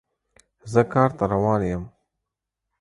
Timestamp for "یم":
1.69-1.83